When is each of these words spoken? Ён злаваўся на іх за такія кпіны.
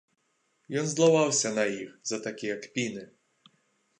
Ён 0.79 0.87
злаваўся 0.93 1.51
на 1.59 1.65
іх 1.83 1.91
за 2.11 2.17
такія 2.27 2.55
кпіны. 2.63 3.03